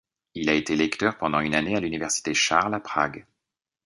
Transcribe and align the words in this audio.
Il 0.33 0.49
a 0.49 0.55
été 0.55 0.75
lecteur 0.75 1.15
pendant 1.19 1.41
une 1.41 1.53
année 1.53 1.75
à 1.75 1.79
l'Université 1.79 2.33
Charles 2.33 2.73
à 2.73 2.79
Prague. 2.79 3.23